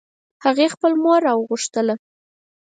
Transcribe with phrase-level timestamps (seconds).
[0.43, 1.95] هغې خپل مور راوغوښتله